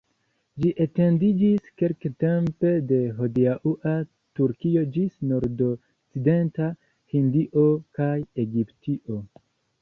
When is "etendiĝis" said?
0.83-1.67